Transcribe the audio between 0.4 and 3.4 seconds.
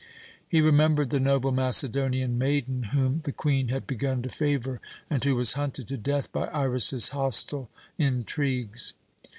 He remembered the noble Macedonian maiden whom the